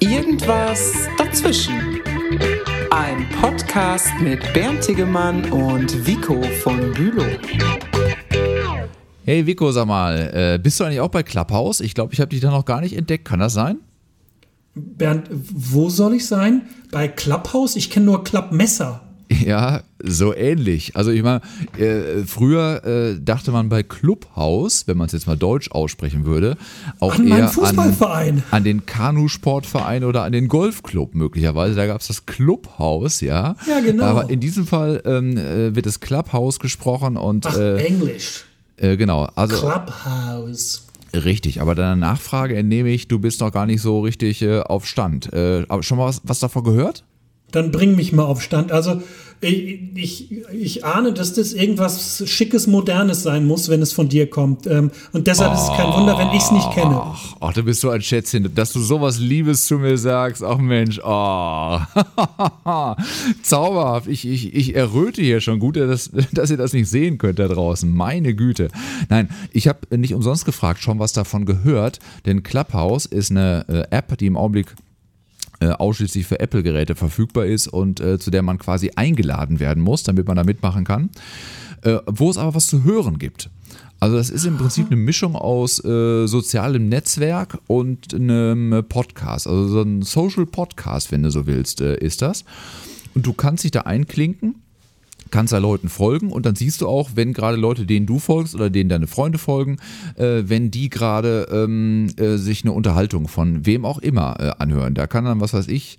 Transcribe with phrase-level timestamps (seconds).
[0.00, 2.00] Irgendwas dazwischen.
[2.90, 7.24] Ein Podcast mit Bernd Tegemann und Vico von Bülow.
[9.24, 11.80] Hey Vico, sag mal, äh, bist du eigentlich auch bei Clubhouse?
[11.80, 13.24] Ich glaube, ich habe dich da noch gar nicht entdeckt.
[13.24, 13.78] Kann das sein?
[14.74, 16.62] Bernd, wo soll ich sein?
[16.90, 17.76] Bei Clubhouse?
[17.76, 19.11] Ich kenne nur Clubmesser.
[19.44, 20.96] Ja, so ähnlich.
[20.96, 21.40] Also ich meine,
[21.78, 26.56] äh, früher äh, dachte man bei Clubhaus, wenn man es jetzt mal deutsch aussprechen würde,
[27.00, 31.74] auch An eher an, an den Kanusportverein oder an den Golfclub möglicherweise.
[31.74, 33.56] Da gab es das Clubhaus, ja.
[33.68, 34.04] Ja, genau.
[34.04, 38.44] Aber in diesem Fall ähm, äh, wird das Clubhaus gesprochen und Ach, äh, Englisch.
[38.76, 40.86] äh, genau, also Clubhouse.
[41.14, 41.60] richtig.
[41.60, 45.32] Aber deiner Nachfrage entnehme ich, du bist noch gar nicht so richtig äh, auf Stand.
[45.32, 47.04] Aber schon mal was, was davon gehört?
[47.52, 48.72] Dann bring mich mal auf Stand.
[48.72, 49.00] Also
[49.42, 54.30] ich, ich, ich ahne, dass das irgendwas Schickes, Modernes sein muss, wenn es von dir
[54.30, 54.68] kommt.
[54.68, 57.00] Ähm, Und deshalb ist es kein Wunder, wenn ich es nicht kenne.
[57.02, 60.44] Ach, ach, du bist so ein Schätzchen, dass du sowas Liebes zu mir sagst.
[60.44, 61.78] Ach Mensch, oh.
[63.42, 64.06] Zauberhaft.
[64.06, 65.58] Ich, ich, ich erröte hier schon.
[65.58, 67.90] Gut, dass, dass ihr das nicht sehen könnt da draußen.
[67.90, 68.68] Meine Güte.
[69.08, 71.98] Nein, ich habe nicht umsonst gefragt, schon was davon gehört.
[72.26, 74.76] Denn Clubhouse ist eine äh, App, die im Augenblick
[75.62, 80.02] äh, ausschließlich für Apple-Geräte verfügbar ist und äh, zu der man quasi eingeladen werden muss,
[80.02, 81.10] damit man da mitmachen kann.
[81.82, 83.50] Äh, wo es aber was zu hören gibt.
[83.98, 89.46] Also das ist im Prinzip eine Mischung aus äh, sozialem Netzwerk und einem Podcast.
[89.46, 92.44] Also so ein Social Podcast, wenn du so willst, äh, ist das.
[93.14, 94.61] Und du kannst dich da einklinken
[95.32, 98.54] kannst da Leuten folgen und dann siehst du auch, wenn gerade Leute, denen du folgst
[98.54, 99.78] oder denen deine Freunde folgen,
[100.14, 104.94] äh, wenn die gerade ähm, äh, sich eine Unterhaltung von wem auch immer äh, anhören.
[104.94, 105.98] Da kann dann, was weiß ich,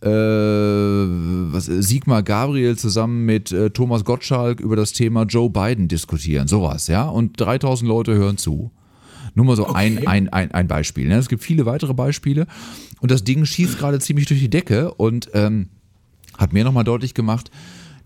[0.00, 6.46] äh, was, Sigmar Gabriel zusammen mit äh, Thomas Gottschalk über das Thema Joe Biden diskutieren,
[6.46, 8.70] sowas, ja, und 3000 Leute hören zu.
[9.34, 10.06] Nur mal so ein, Okay.
[10.06, 11.06] ein, ein, ein Beispiel.
[11.06, 11.16] Ne?
[11.16, 12.46] Es gibt viele weitere Beispiele
[13.00, 15.68] und das Ding schießt gerade ziemlich durch die Decke und ähm,
[16.36, 17.50] hat mir nochmal deutlich gemacht,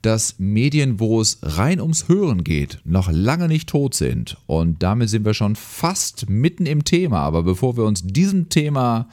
[0.03, 4.37] dass Medien, wo es rein ums Hören geht, noch lange nicht tot sind.
[4.47, 7.21] Und damit sind wir schon fast mitten im Thema.
[7.21, 9.09] Aber bevor wir uns diesem Thema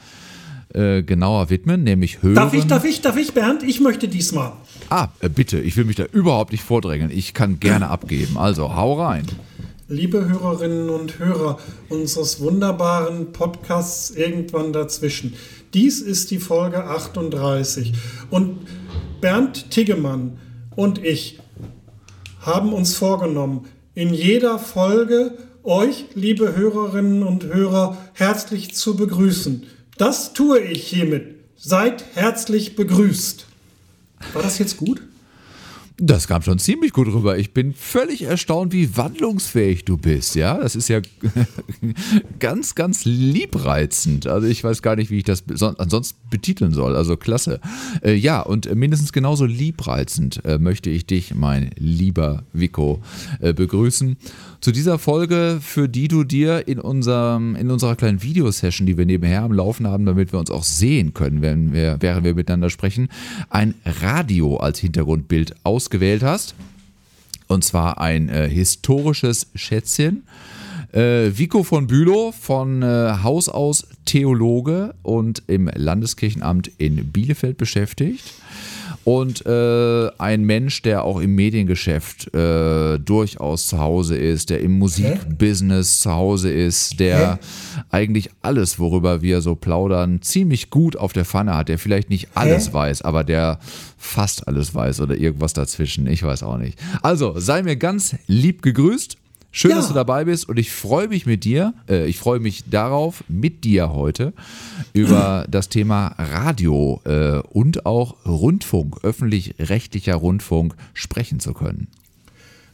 [0.74, 2.34] äh, genauer widmen, nämlich Hören.
[2.34, 3.62] Darf ich, darf ich, darf ich, Bernd?
[3.62, 4.52] Ich möchte diesmal.
[4.88, 7.10] Ah, äh, bitte, ich will mich da überhaupt nicht vordrängeln.
[7.10, 8.36] Ich kann gerne abgeben.
[8.36, 9.26] Also, hau rein.
[9.88, 11.58] Liebe Hörerinnen und Hörer
[11.88, 15.34] unseres wunderbaren Podcasts Irgendwann dazwischen.
[15.74, 17.92] Dies ist die Folge 38.
[18.30, 18.58] Und
[19.20, 20.38] Bernd Tiggemann
[20.80, 21.38] und ich
[22.40, 29.66] haben uns vorgenommen, in jeder Folge euch, liebe Hörerinnen und Hörer, herzlich zu begrüßen.
[29.98, 31.34] Das tue ich hiermit.
[31.54, 33.44] Seid herzlich begrüßt.
[34.32, 35.02] War das jetzt gut?
[36.02, 37.36] Das kam schon ziemlich gut rüber.
[37.36, 40.34] Ich bin völlig erstaunt, wie wandlungsfähig du bist.
[40.34, 41.02] Ja, das ist ja
[42.38, 44.26] ganz, ganz liebreizend.
[44.26, 46.96] Also ich weiß gar nicht, wie ich das son- ansonsten betiteln soll.
[46.96, 47.60] Also klasse.
[48.02, 53.02] Äh, ja, und mindestens genauso liebreizend äh, möchte ich dich, mein lieber Vico,
[53.40, 54.16] äh, begrüßen.
[54.60, 59.06] Zu dieser Folge, für die du dir in, unserem, in unserer kleinen Videosession, die wir
[59.06, 62.68] nebenher am Laufen haben, damit wir uns auch sehen können, wenn wir, während wir miteinander
[62.68, 63.08] sprechen,
[63.48, 66.54] ein Radio als Hintergrundbild ausgewählt hast.
[67.48, 70.24] Und zwar ein äh, historisches Schätzchen.
[70.92, 78.24] Äh, Vico von Bülow, von äh, Haus aus Theologe und im Landeskirchenamt in Bielefeld beschäftigt.
[79.04, 84.78] Und äh, ein Mensch, der auch im Mediengeschäft äh, durchaus zu Hause ist, der im
[84.78, 87.38] Musikbusiness zu Hause ist, der
[87.90, 92.28] eigentlich alles, worüber wir so plaudern, ziemlich gut auf der Pfanne hat, der vielleicht nicht
[92.34, 93.58] alles weiß, aber der
[93.96, 96.06] fast alles weiß oder irgendwas dazwischen.
[96.06, 96.78] Ich weiß auch nicht.
[97.02, 99.16] Also, sei mir ganz lieb gegrüßt.
[99.52, 99.78] Schön, Ja.
[99.78, 103.24] dass du dabei bist und ich freue mich mit dir, äh, ich freue mich darauf,
[103.28, 104.32] mit dir heute
[104.92, 111.88] über das Thema Radio äh, und auch Rundfunk, öffentlich-rechtlicher Rundfunk sprechen zu können.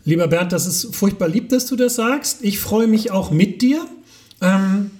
[0.04, 2.44] Lieber Bernd, das ist furchtbar lieb, dass du das sagst.
[2.44, 3.84] Ich freue mich auch mit dir,
[4.42, 4.90] ähm,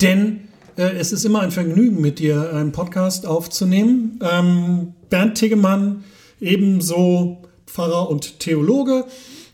[0.00, 0.40] denn
[0.76, 4.18] äh, es ist immer ein Vergnügen, mit dir einen Podcast aufzunehmen.
[4.28, 6.02] Ähm, Bernd Tiggemann,
[6.40, 9.04] ebenso Pfarrer und Theologe,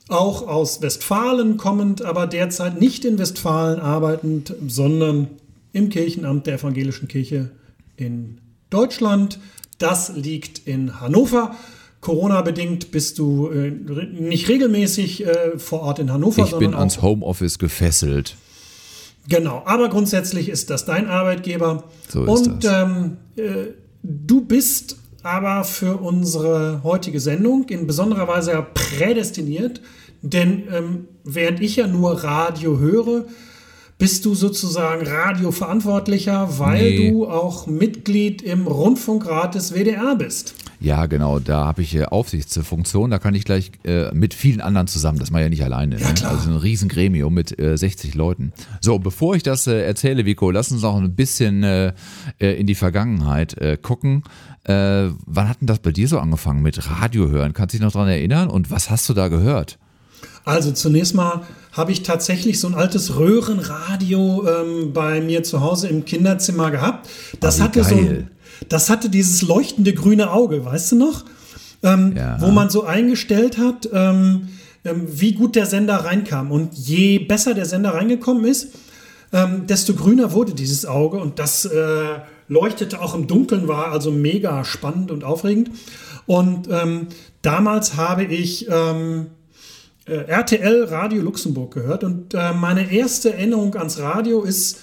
[0.09, 5.29] auch aus Westfalen kommend, aber derzeit nicht in Westfalen arbeitend, sondern
[5.73, 7.51] im Kirchenamt der Evangelischen Kirche
[7.97, 8.41] in
[8.71, 9.39] Deutschland.
[9.79, 11.55] Das liegt in Hannover.
[12.01, 17.59] Corona-bedingt bist du äh, nicht regelmäßig äh, vor Ort in Hannover, Ich bin ans Homeoffice
[17.59, 18.37] gefesselt.
[19.29, 21.85] Genau, aber grundsätzlich ist das dein Arbeitgeber.
[22.09, 22.89] So ist Und das.
[22.89, 23.73] Ähm, äh,
[24.03, 29.81] du bist aber für unsere heutige Sendung in besonderer Weise prädestiniert,
[30.23, 33.25] denn ähm, während ich ja nur Radio höre,
[33.99, 37.11] bist du sozusagen Radioverantwortlicher, weil Nee.
[37.11, 40.55] du auch Mitglied im Rundfunkrat des WDR bist.
[40.81, 44.87] Ja, genau, da habe ich äh, Aufsichtsfunktion, da kann ich gleich äh, mit vielen anderen
[44.87, 46.15] zusammen, das mache ich ja nicht alleine, ne?
[46.15, 46.33] klar.
[46.33, 48.53] also ein Riesengremium mit äh, 60 Leuten.
[48.81, 51.93] So, bevor ich das äh, erzähle, Vico, lass uns noch ein bisschen äh,
[52.39, 54.23] äh, in die Vergangenheit gucken.
[54.65, 57.55] Wann hat denn das bei dir so angefangen mit Radio hören?
[57.55, 59.79] Kannst du dich noch dran erinnern und was hast du da gehört?
[60.45, 61.43] Also zunächst mal
[61.73, 67.09] habe ich tatsächlich so ein altes Röhrenradio ähm, bei mir zu Hause im Kinderzimmer gehabt.
[67.41, 68.29] Das wie hatte so geil.
[68.29, 68.38] ein,
[68.69, 71.25] das hatte dieses leuchtende grüne Auge, weißt du noch?
[71.83, 72.41] Ähm, Ja.
[72.41, 74.49] Wo man so eingestellt hat, ähm,
[74.85, 76.51] ähm, wie gut der Sender reinkam.
[76.51, 78.69] Und je besser der Sender reingekommen ist,
[79.33, 84.11] ähm, desto grüner wurde dieses Auge und das äh, leuchtete auch im Dunkeln, war also
[84.11, 85.71] mega spannend und aufregend.
[86.27, 87.09] Und ähm,
[87.43, 89.27] damals habe ich ähm,
[90.07, 94.79] äh, RTL Radio Luxemburg gehört und äh, meine erste Erinnerung ans Radio ist,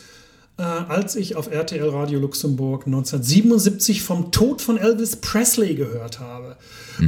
[0.57, 6.56] äh, als ich auf RTL Radio Luxemburg 1977 vom Tod von Elvis Presley gehört habe.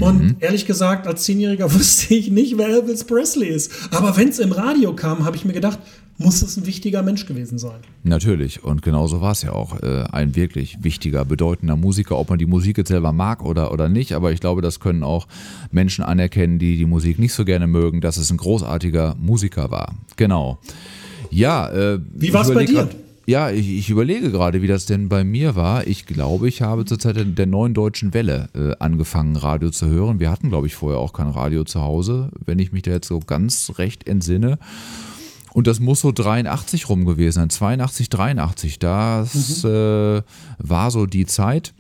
[0.02, 3.72] Und ehrlich gesagt, als Zehnjähriger wusste ich nicht, wer Elvis Presley ist.
[3.92, 5.80] Aber wenn es im Radio kam, habe ich mir gedacht,
[6.20, 7.78] muss es ein wichtiger Mensch gewesen sein.
[8.04, 9.82] Natürlich, und genauso war es ja auch.
[9.84, 13.88] Äh, ein wirklich wichtiger, bedeutender Musiker, ob man die Musik jetzt selber mag oder, oder
[13.88, 15.28] nicht, aber ich glaube, das können auch
[15.72, 19.94] Menschen anerkennen, die die Musik nicht so gerne mögen, dass es ein großartiger Musiker war.
[20.16, 20.58] Genau.
[21.30, 22.74] Ja, äh, Wie ich war's bei dir?
[22.86, 22.96] grad-
[23.30, 25.86] Ja, ich, ich überlege gerade, wie das denn bei mir war.
[25.86, 30.22] Ich glaube, ich habe zur Zeit der, neuen deutschen Welle äh, angefangen, Radio zu hören.
[30.22, 33.10] Wir hatten, glaube ich, vorher auch kein Radio zu Hause, wenn ich mich da jetzt
[33.10, 34.60] so ganz recht entsinne.
[35.52, 38.80] Und das muss so 83 rum gewesen sein, 82, 83.
[38.80, 40.22] Das äh,
[40.60, 41.74] war so die Zeit,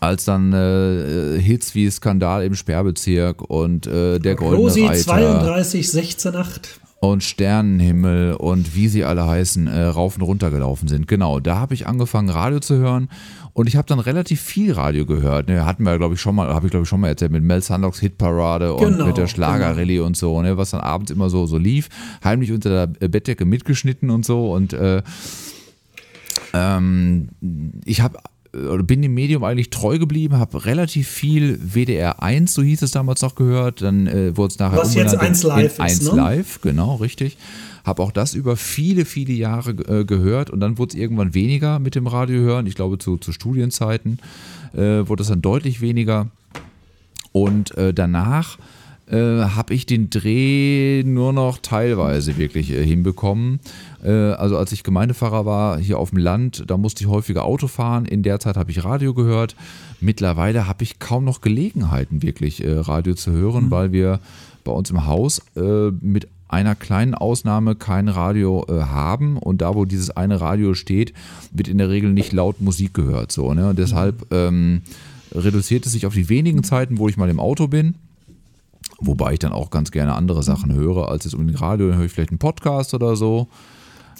[0.00, 5.90] als dann äh, Hits wie Skandal im Sperrbezirk und äh, der Goldene Rosi Reiter 32
[5.90, 6.80] 16 8.
[7.00, 11.06] und Sternenhimmel und wie sie alle heißen, äh, rauf und runter gelaufen sind.
[11.06, 13.08] Genau, da habe ich angefangen, Radio zu hören
[13.52, 15.48] und ich habe dann relativ viel Radio gehört.
[15.48, 17.44] Ne, hatten wir, glaube ich, schon mal, habe ich, glaube ich, schon mal erzählt, mit
[17.44, 21.30] Mel Sandocks Hitparade und Genau, mit der Schlagerrallye und so, ne, was dann abends immer
[21.30, 21.88] so, so lief.
[22.24, 25.02] Heimlich unter der Bettdecke mitgeschnitten und so und äh,
[26.52, 27.28] ähm,
[27.84, 28.18] ich habe
[28.52, 32.90] oder bin dem Medium eigentlich treu geblieben, habe relativ viel WDR 1, so hieß es
[32.90, 35.84] damals noch gehört, dann äh, wurde es nachher Was jetzt umbenannt in- 1 Live in
[35.84, 36.16] 1 ist, ne?
[36.16, 37.36] Live, genau, richtig.
[37.84, 41.78] Habe auch das über viele, viele Jahre äh, gehört und dann wurde es irgendwann weniger
[41.78, 42.66] mit dem Radio hören.
[42.66, 44.18] Ich glaube, zu, zu Studienzeiten
[44.74, 46.26] äh, wurde es dann deutlich weniger.
[47.32, 48.62] Und äh, danach äh,
[49.16, 53.60] habe ich den Dreh nur noch teilweise wirklich äh, hinbekommen.
[54.04, 57.68] Äh, also als ich Gemeindepfarrer war hier auf dem Land, da musste ich häufiger Auto
[57.68, 58.04] fahren.
[58.04, 59.56] In der Zeit habe ich Radio gehört.
[60.00, 64.20] Mittlerweile habe ich kaum noch Gelegenheiten, wirklich äh, Radio zu hören, weil wir
[64.64, 69.74] bei uns im Haus äh, mit einer kleinen Ausnahme kein Radio äh, haben und da,
[69.74, 71.12] wo dieses eine Radio steht,
[71.52, 73.32] wird in der Regel nicht laut Musik gehört.
[73.32, 73.70] So, ne?
[73.70, 74.82] Und deshalb ähm,
[75.32, 77.94] reduziert es sich auf die wenigen Zeiten, wo ich mal im Auto bin.
[79.00, 82.06] Wobei ich dann auch ganz gerne andere Sachen höre, als jetzt unbedingt Radio, dann höre
[82.06, 83.48] ich vielleicht einen Podcast oder so.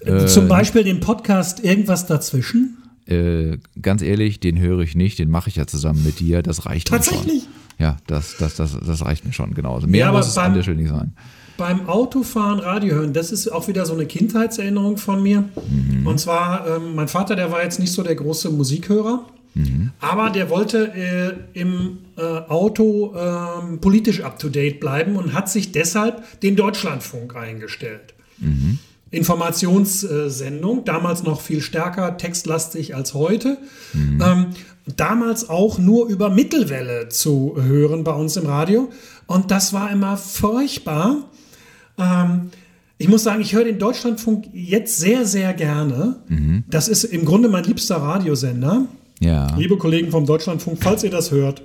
[0.05, 2.79] Äh, Zum Beispiel den Podcast Irgendwas dazwischen.
[3.07, 6.67] Äh, ganz ehrlich, den höre ich nicht, den mache ich ja zusammen mit dir, das
[6.67, 7.15] reicht mir schon.
[7.15, 7.49] Tatsächlich?
[7.79, 9.75] Ja, das, das, das, das reicht mir schon, genau.
[9.75, 11.13] Also mehr Ja, aber muss es beim- an der Stelle nicht sein.
[11.57, 15.43] Beim Autofahren Radio hören, das ist auch wieder so eine Kindheitserinnerung von mir.
[16.05, 19.25] Und zwar, ähm, mein Vater, der war jetzt nicht so der große Musikhörer,
[20.01, 26.41] aber der wollte äh, im äh, Auto ähm, politisch up-to-date bleiben und hat sich deshalb
[26.41, 28.15] den Deutschlandfunk eingestellt.
[29.11, 33.59] Informationssendung, damals noch viel stärker textlastig als heute.
[34.23, 34.47] Ähm,
[34.97, 38.91] damals auch nur über Mittelwelle zu hören bei uns im Radio.
[39.27, 41.25] Und das war immer furchtbar.
[41.99, 42.51] Ähm,
[42.99, 46.17] ich muss sagen, ich höre den Deutschlandfunk jetzt sehr, sehr gerne.
[46.69, 48.87] Das ist im Grunde mein liebster Radiosender.
[49.21, 49.57] Ja.
[49.57, 51.63] Liebe Kollegen vom Deutschlandfunk, falls ihr das hört,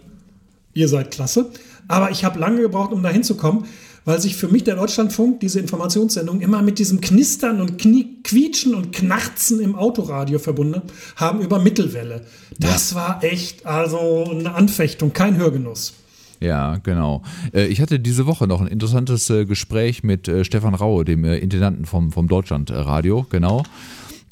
[0.73, 1.51] ihr seid klasse.
[1.87, 3.65] Aber ich habe lange gebraucht, um da hinzukommen,
[4.05, 8.73] weil sich für mich der Deutschlandfunk, diese Informationssendung, immer mit diesem Knistern und Knie Quietschen
[8.73, 10.81] und Knarzen im Autoradio verbunden
[11.15, 12.25] haben über Mittelwelle.
[12.57, 15.93] Das war echt also eine Anfechtung, kein Hörgenuss.
[16.39, 17.21] Ja, genau.
[17.53, 21.23] Äh, Ich hatte diese Woche noch ein interessantes äh, Gespräch mit äh, Stefan Raue, dem
[21.23, 23.63] Intendanten vom, vom Deutschlandradio, genau.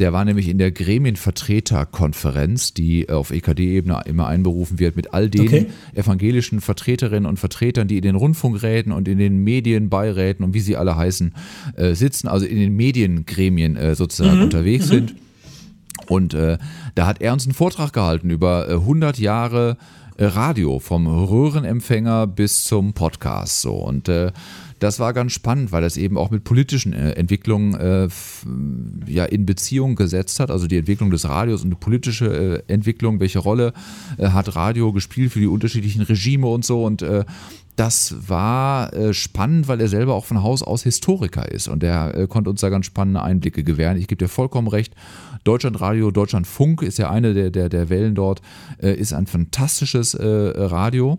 [0.02, 5.30] Der war nämlich in der Gremienvertreterkonferenz, die äh, auf EKD-Ebene immer einberufen wird, mit all
[5.30, 5.68] den Okay.
[5.94, 10.76] evangelischen Vertreterinnen und Vertretern, die in den Rundfunkräten und in den Medienbeiräten und wie sie
[10.76, 11.36] alle heißen,
[11.76, 15.14] äh, sitzen, also in den Mediengremien äh, sozusagen unterwegs sind.
[16.08, 16.58] Und äh,
[16.96, 19.78] da hat er uns einen Vortrag gehalten über äh, 100 Jahre
[20.18, 23.62] äh, Radio, vom Röhrenempfänger bis zum Podcast.
[23.62, 23.76] So.
[23.76, 24.32] Und äh,
[24.82, 28.08] das war ganz spannend, weil das eben auch mit politischen äh, Entwicklungen äh,
[29.06, 30.50] ja, in Beziehung gesetzt hat.
[30.50, 33.74] Also die Entwicklung des Radios und die politische äh, Entwicklung, welche Rolle
[34.18, 36.84] äh, hat Radio gespielt für die unterschiedlichen Regime und so.
[36.84, 37.26] Und äh,
[37.76, 42.50] das war spannend, weil er selber auch von Haus aus Historiker ist und er konnte
[42.50, 43.98] uns da ganz spannende Einblicke gewähren.
[43.98, 44.94] Ich gebe dir vollkommen recht.
[45.46, 48.42] Deutschlandradio, Deutschlandfunk ist ja eine der, der, der Wellen dort,
[48.78, 51.18] ist ein fantastisches Radio.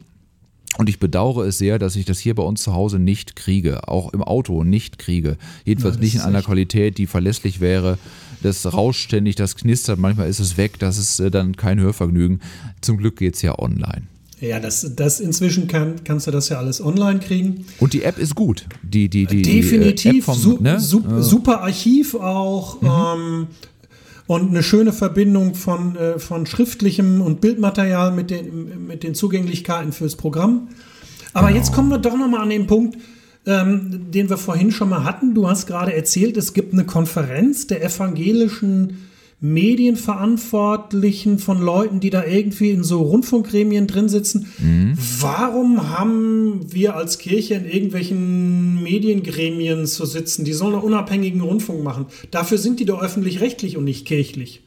[0.79, 3.88] Und ich bedauere es sehr, dass ich das hier bei uns zu Hause nicht kriege,
[3.88, 5.37] auch im Auto nicht kriege.
[5.64, 7.99] Jedenfalls ja, nicht in einer Qualität, die verlässlich wäre.
[8.43, 12.41] Das rauscht ständig, das knistert, manchmal ist es weg, das ist äh, dann kein Hörvergnügen.
[12.81, 14.02] Zum Glück geht es ja online.
[14.41, 17.64] Ja, das, das inzwischen kann, kannst du das ja alles online kriegen.
[17.79, 18.67] Und die App ist gut.
[18.83, 20.12] Die, die, die, Definitiv.
[20.12, 20.81] Die vom, su ne?
[20.81, 22.83] su super Archiv auch.
[22.83, 22.88] Mhm.
[22.88, 23.47] Ähm,
[24.26, 29.93] und eine schöne Verbindung von, äh, von schriftlichem und Bildmaterial mit den, mit den Zugänglichkeiten
[29.93, 30.69] fürs Programm.
[31.33, 31.59] Aber genau.
[31.59, 32.99] jetzt kommen wir doch nochmal an den Punkt,
[33.47, 35.35] ähm, den wir vorhin schon mal hatten.
[35.35, 39.09] Du hast gerade erzählt, es gibt eine Konferenz der evangelischen
[39.42, 44.52] Medienverantwortlichen, von Leuten, die da irgendwie in so Rundfunkgremien drin sitzen.
[44.58, 44.96] Mhm.
[45.20, 50.44] Warum haben wir als Kirche in irgendwelchen Mediengremien zu sitzen?
[50.44, 52.06] Die sollen einen unabhängigen Rundfunk machen.
[52.30, 54.62] Dafür sind die doch öffentlich-rechtlich und nicht kirchlich.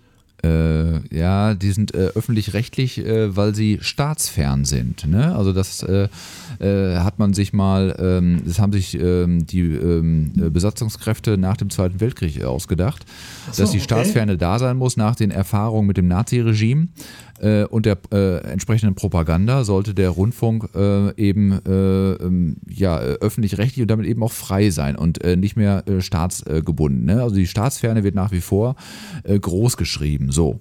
[0.45, 5.07] Äh, ja, die sind äh, öffentlich-rechtlich, äh, weil sie staatsfern sind.
[5.07, 5.35] Ne?
[5.35, 6.07] Also das äh,
[6.59, 11.69] äh, hat man sich mal, ähm, das haben sich ähm, die ähm, Besatzungskräfte nach dem
[11.69, 13.05] Zweiten Weltkrieg ausgedacht,
[13.51, 14.39] so, dass die Staatsferne okay.
[14.39, 16.89] da sein muss nach den Erfahrungen mit dem Naziregime
[17.39, 23.81] äh, und der äh, entsprechenden Propaganda sollte der Rundfunk äh, eben äh, ähm, ja, öffentlich-rechtlich
[23.81, 27.05] und damit eben auch frei sein und äh, nicht mehr äh, staatsgebunden.
[27.05, 27.21] Ne?
[27.21, 28.75] Also die Staatsferne wird nach wie vor
[29.25, 30.31] groß geschrieben.
[30.31, 30.59] So.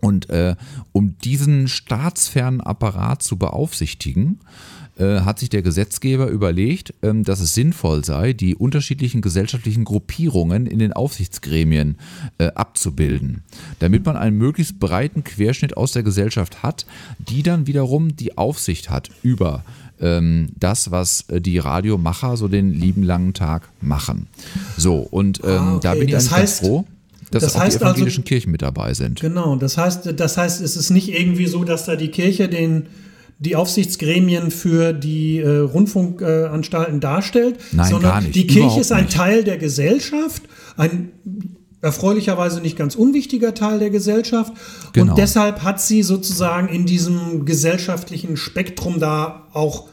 [0.00, 0.28] Und
[0.92, 4.40] um diesen staatsfernen Apparat zu beaufsichtigen,
[4.98, 10.66] äh, hat sich der Gesetzgeber überlegt, ähm, dass es sinnvoll sei, die unterschiedlichen gesellschaftlichen Gruppierungen
[10.66, 11.96] in den Aufsichtsgremien
[12.38, 13.42] äh, abzubilden,
[13.78, 16.86] damit man einen möglichst breiten Querschnitt aus der Gesellschaft hat,
[17.18, 19.64] die dann wiederum die Aufsicht hat über
[20.00, 24.26] ähm, das, was äh, die Radiomacher so den lieben langen Tag machen.
[24.76, 25.80] So, und ähm, ah, okay.
[25.82, 26.84] da bin ich das heißt, froh
[27.30, 29.20] dass das heißt auch die also evangelischen also, Kirchen mit dabei sind.
[29.20, 32.86] Genau, das heißt, das heißt, es ist nicht irgendwie so, dass da die Kirche den
[33.42, 38.36] die Aufsichtsgremien für die äh, Rundfunkanstalten darstellt, Nein, sondern nicht.
[38.36, 39.16] die Kirche ist ein nicht.
[39.16, 40.44] Teil der Gesellschaft,
[40.76, 41.10] ein
[41.80, 44.52] erfreulicherweise nicht ganz unwichtiger Teil der Gesellschaft.
[44.92, 45.10] Genau.
[45.10, 49.88] Und deshalb hat sie sozusagen in diesem gesellschaftlichen Spektrum da auch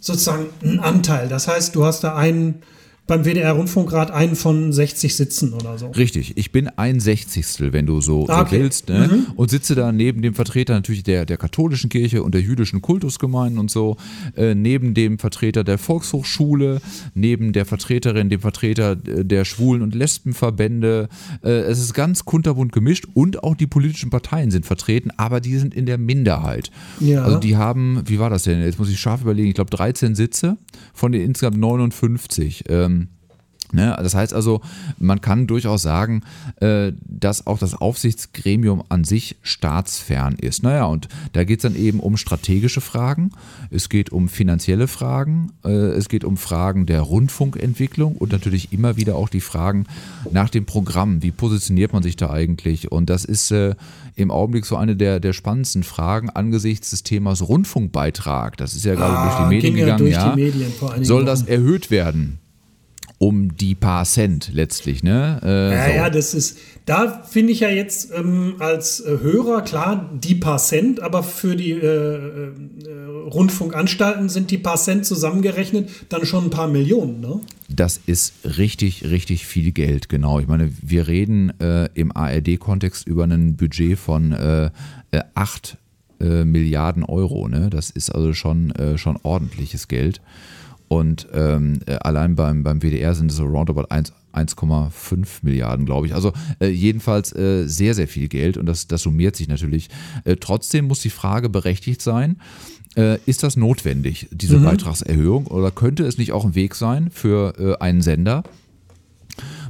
[0.00, 1.28] sozusagen einen Anteil.
[1.28, 2.62] Das heißt, du hast da einen
[3.08, 5.88] beim WDR-Rundfunkrat einen von 60 Sitzen oder so.
[5.88, 8.56] Richtig, ich bin ein Sechzigstel, wenn du so, ah, okay.
[8.56, 8.88] so willst.
[8.90, 9.08] Ne?
[9.10, 9.26] Mhm.
[9.34, 13.58] Und sitze da neben dem Vertreter natürlich der, der katholischen Kirche und der jüdischen Kultusgemeinden
[13.58, 13.96] und so,
[14.36, 16.82] äh, neben dem Vertreter der Volkshochschule,
[17.14, 21.08] neben der Vertreterin, dem Vertreter äh, der Schwulen- und Lesbenverbände.
[21.42, 25.56] Äh, es ist ganz kunterbunt gemischt und auch die politischen Parteien sind vertreten, aber die
[25.56, 26.70] sind in der Minderheit.
[27.00, 27.24] Ja.
[27.24, 28.60] Also die haben, wie war das denn?
[28.60, 30.58] Jetzt muss ich scharf überlegen, ich glaube 13 Sitze
[30.92, 32.64] von den insgesamt 59.
[32.68, 32.97] Ähm,
[33.72, 33.96] Ne?
[34.00, 34.60] Das heißt also,
[34.98, 36.22] man kann durchaus sagen,
[36.60, 40.62] äh, dass auch das Aufsichtsgremium an sich staatsfern ist.
[40.62, 43.30] Naja, und da geht es dann eben um strategische Fragen,
[43.70, 48.96] es geht um finanzielle Fragen, äh, es geht um Fragen der Rundfunkentwicklung und natürlich immer
[48.96, 49.86] wieder auch die Fragen
[50.30, 51.22] nach dem Programm.
[51.22, 52.90] Wie positioniert man sich da eigentlich?
[52.90, 53.74] Und das ist äh,
[54.14, 58.56] im Augenblick so eine der, der spannendsten Fragen angesichts des Themas Rundfunkbeitrag.
[58.56, 60.06] Das ist ja gerade ah, durch die Medien gegangen.
[60.06, 61.04] Ja, ja.
[61.04, 62.38] Soll das erhöht werden?
[63.18, 65.40] Um die paar Cent letztlich, ne?
[65.42, 65.96] Äh, ja, so.
[65.96, 70.58] ja, das ist, da finde ich ja jetzt ähm, als äh, Hörer klar die paar
[70.58, 72.50] Cent, aber für die äh, äh,
[73.28, 77.40] Rundfunkanstalten sind die paar Cent zusammengerechnet dann schon ein paar Millionen, ne?
[77.68, 80.38] Das ist richtig, richtig viel Geld, genau.
[80.38, 84.70] Ich meine, wir reden äh, im ARD-Kontext über ein Budget von äh,
[85.34, 85.76] 8
[86.20, 87.68] äh, Milliarden Euro, ne?
[87.68, 90.20] Das ist also schon, schon ordentliches Geld.
[90.88, 96.14] Und ähm, äh, allein beim, beim WDR sind es so roundabout 1,5 Milliarden, glaube ich.
[96.14, 99.88] Also äh, jedenfalls äh, sehr, sehr viel Geld und das, das summiert sich natürlich.
[100.24, 102.38] Äh, trotzdem muss die Frage berechtigt sein,
[102.96, 104.64] äh, ist das notwendig, diese mhm.
[104.64, 105.46] Beitragserhöhung?
[105.46, 108.42] Oder könnte es nicht auch ein Weg sein für äh, einen Sender,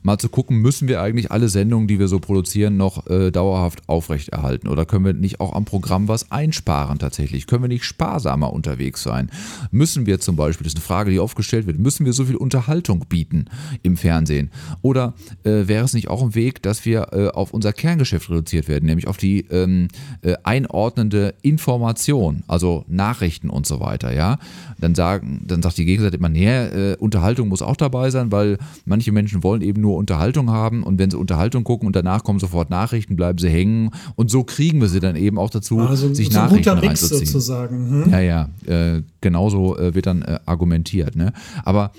[0.03, 3.89] mal zu gucken, müssen wir eigentlich alle Sendungen, die wir so produzieren, noch äh, dauerhaft
[3.89, 4.69] aufrechterhalten?
[4.69, 7.47] Oder können wir nicht auch am Programm was einsparen tatsächlich?
[7.47, 9.31] Können wir nicht sparsamer unterwegs sein?
[9.71, 12.25] Müssen wir zum Beispiel, das ist eine Frage, die oft gestellt wird, müssen wir so
[12.25, 13.47] viel Unterhaltung bieten
[13.83, 14.51] im Fernsehen?
[14.83, 15.15] Oder
[15.45, 18.87] äh, wäre es nicht auch ein Weg, dass wir äh, auf unser Kerngeschäft reduziert werden,
[18.87, 19.89] nämlich auf die ähm,
[20.23, 24.39] äh, einordnende Information, also Nachrichten und so weiter, ja?
[24.81, 28.59] Dann sagen, dann sagt die Gegenseite immer, nee, äh, Unterhaltung muss auch dabei sein, weil
[28.85, 32.39] manche Menschen wollen eben nur Unterhaltung haben und wenn sie Unterhaltung gucken und danach kommen
[32.39, 36.13] sofort Nachrichten, bleiben sie hängen und so kriegen wir sie dann eben auch dazu, Also
[36.15, 37.27] sich so ein Nachrichten guter Mix reinzuziehen.
[37.27, 38.05] sozusagen.
[38.05, 38.11] Hm?
[38.13, 41.17] Ja, ja, äh, genauso äh, wird dann äh, argumentiert.
[41.17, 41.33] Ne?
[41.65, 41.93] Aber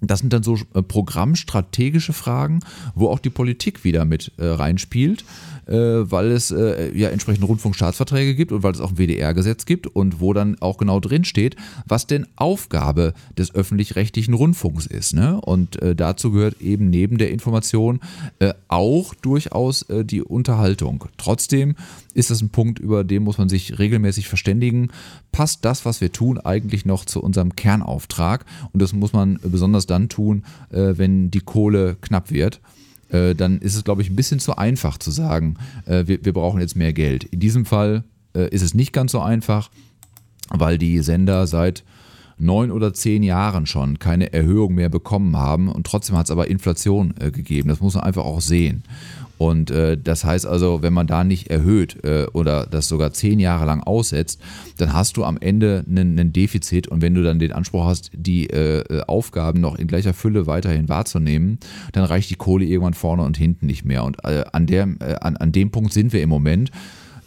[0.00, 2.60] das sind dann so äh, programmstrategische Fragen,
[2.94, 5.24] wo auch die Politik wieder mit äh, reinspielt,
[5.66, 9.86] äh, weil es äh, ja entsprechende Rundfunkstaatsverträge gibt und weil es auch ein WDR-Gesetz gibt
[9.86, 15.14] und wo dann auch genau drin steht, was denn Aufgabe des öffentlich-rechtlichen Rundfunks ist.
[15.14, 15.40] Ne?
[15.40, 18.00] Und äh, dazu gehört eben neben der Information
[18.68, 21.04] auch durchaus die Unterhaltung.
[21.16, 21.74] Trotzdem
[22.14, 24.88] ist das ein Punkt, über den muss man sich regelmäßig verständigen.
[25.30, 28.44] Passt das, was wir tun, eigentlich noch zu unserem Kernauftrag?
[28.72, 32.60] Und das muss man besonders dann tun, äh, wenn die Kohle knapp wird.
[33.10, 36.32] Äh, Dann ist es, glaube ich, ein bisschen zu einfach zu sagen, äh, wir, wir
[36.32, 37.24] brauchen jetzt mehr Geld.
[37.24, 39.70] In diesem Fall ist es nicht ganz so einfach,
[40.50, 41.82] weil die Sender seit
[42.36, 46.46] neun oder zehn Jahren schon keine Erhöhung mehr bekommen haben und trotzdem hat es aber
[46.46, 47.68] Inflation gegeben.
[47.70, 48.84] Das muss man einfach auch sehen.
[49.38, 53.38] Und äh, das heißt also, wenn man da nicht erhöht äh, oder das sogar zehn
[53.38, 54.40] Jahre lang aussetzt,
[54.76, 58.50] dann hast du am Ende ein Defizit und wenn du dann den Anspruch hast, die
[58.50, 61.58] äh, äh, Aufgaben noch in gleicher Fülle weiterhin wahrzunehmen,
[61.92, 64.04] dann reicht die Kohle irgendwann vorne und hinten nicht mehr.
[64.04, 66.72] Und äh, an, der, äh, an, an dem Punkt sind wir im Moment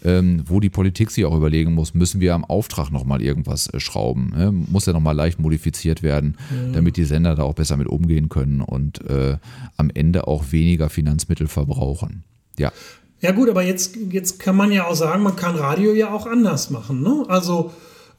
[0.04, 3.80] ähm, wo die Politik sich auch überlegen muss, müssen wir am Auftrag nochmal irgendwas äh,
[3.80, 4.32] schrauben.
[4.36, 4.52] Ne?
[4.52, 6.36] Muss ja nochmal leicht modifiziert werden,
[6.72, 9.36] damit die Sender da auch besser mit umgehen können und äh,
[9.76, 12.24] am Ende auch weniger Finanzmittel verbrauchen.
[12.58, 12.72] Ja.
[13.20, 16.26] Ja gut, aber jetzt, jetzt kann man ja auch sagen, man kann Radio ja auch
[16.26, 17.02] anders machen.
[17.02, 17.24] Ne?
[17.28, 17.70] Also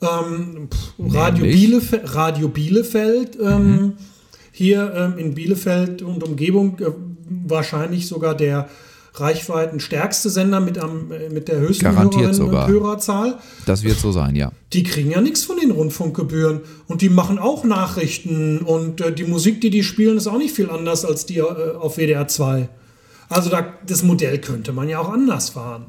[0.01, 1.43] ähm, pff, Radio?
[1.43, 3.93] Bielefeld, Radio Bielefeld, ähm,
[4.51, 6.91] hier ähm, in Bielefeld und Umgebung äh,
[7.29, 8.69] wahrscheinlich sogar der
[9.15, 12.67] reichweitenstärkste Sender mit, am, äh, mit der höchsten Garantiert Hörerinnen sogar.
[12.67, 13.37] Hörerzahl.
[13.65, 14.51] Das wird so sein, ja.
[14.73, 19.25] Die kriegen ja nichts von den Rundfunkgebühren und die machen auch Nachrichten und äh, die
[19.25, 22.69] Musik, die die spielen, ist auch nicht viel anders als die äh, auf WDR 2.
[23.29, 25.85] Also da, das Modell könnte man ja auch anders fahren.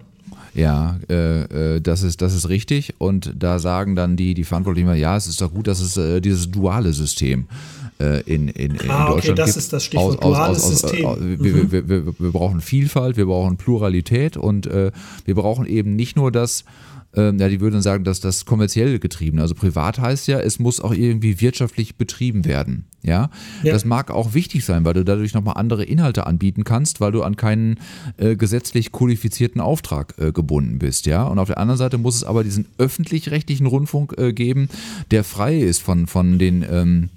[0.55, 2.95] Ja, äh, äh, das, ist, das ist richtig.
[2.99, 5.97] Und da sagen dann die, die Verantwortlichen, immer, ja, es ist doch gut, dass es
[5.97, 7.47] äh, dieses duale System
[8.01, 9.57] äh, in, in, in Ah, okay, Deutschland das gibt.
[9.59, 11.11] ist das Stichwort, duales System.
[11.11, 11.45] Mhm.
[11.45, 14.91] wir, wir, wir, wir brauchen Vielfalt, wir brauchen Pluralität und äh,
[15.25, 16.65] wir brauchen eben nicht nur das,
[17.17, 19.39] ähm, ja, die würden sagen, dass das kommerziell getrieben.
[19.39, 22.87] Also privat heißt ja, es muss auch irgendwie wirtschaftlich betrieben werden.
[23.03, 23.31] Ja?
[23.63, 23.73] Ja.
[23.73, 27.23] das mag auch wichtig sein, weil du dadurch nochmal andere Inhalte anbieten kannst, weil du
[27.23, 27.79] an keinen
[28.17, 31.07] äh, gesetzlich kodifizierten Auftrag äh, gebunden bist.
[31.07, 34.69] Ja, und auf der anderen Seite muss es aber diesen öffentlich-rechtlichen Rundfunk äh, geben,
[35.13, 37.11] der frei ist von von den ähm,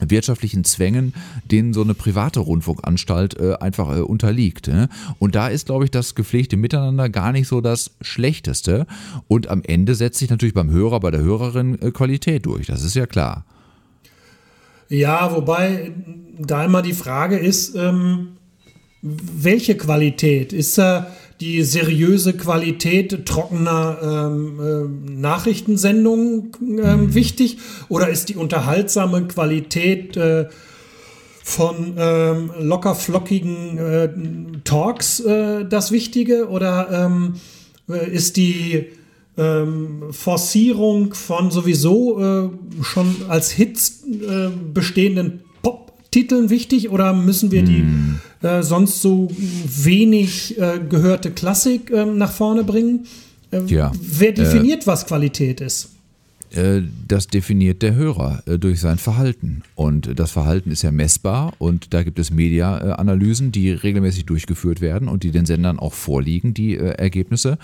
[0.00, 4.68] wirtschaftlichen Zwängen, denen so eine private Rundfunkanstalt äh, einfach äh, unterliegt.
[4.68, 4.88] Ne?
[5.18, 8.86] Und da ist, glaube ich, das gepflegte Miteinander gar nicht so das Schlechteste.
[9.28, 12.66] Und am Ende setzt sich natürlich beim Hörer, bei der Hörerin äh, Qualität durch.
[12.66, 13.44] Das ist ja klar.
[14.88, 15.92] Ja, wobei
[16.38, 18.36] da immer die Frage ist, ähm,
[19.02, 20.52] welche Qualität?
[20.52, 27.58] Ist da die seriöse Qualität trockener ähm, ähm, Nachrichtensendungen ähm, wichtig?
[27.88, 30.48] Oder ist die unterhaltsame Qualität äh,
[31.42, 34.08] von ähm, locker flockigen äh,
[34.64, 36.48] Talks äh, das Wichtige?
[36.48, 37.34] Oder ähm,
[37.88, 38.86] äh, ist die
[39.36, 42.48] ähm, Forcierung von sowieso äh,
[42.82, 45.42] schon als Hits äh, bestehenden
[46.16, 47.84] Pop-Titeln wichtig oder müssen wir die
[48.42, 53.06] äh, sonst so wenig äh, gehörte Klassik äh, nach vorne bringen?
[53.50, 53.92] Äh, Ja.
[54.00, 55.90] Wer definiert, was Qualität ist?
[56.52, 59.62] Äh, das definiert der Hörer äh, durch sein Verhalten.
[59.74, 65.08] Und das Verhalten ist ja messbar und da gibt es Media-Analysen, die regelmäßig durchgeführt werden
[65.08, 67.58] und die den Sendern auch vorliegen, die äh, Ergebnisse.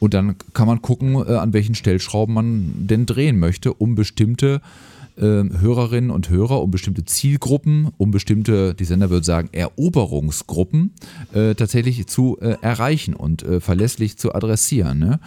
[0.00, 4.56] Und dann kann man gucken, äh, an welchen Stellschrauben man denn drehen möchte, um bestimmte
[4.56, 10.92] äh, Hörerinnen und Hörer, um bestimmte Zielgruppen, um bestimmte, die Sender würden sagen, Eroberungsgruppen
[11.32, 14.98] äh, tatsächlich zu äh, erreichen und äh, verlässlich zu adressieren.
[14.98, 15.20] Ne?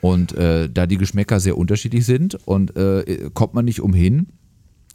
[0.00, 4.26] Und äh, da die Geschmäcker sehr unterschiedlich sind und äh, kommt man nicht umhin,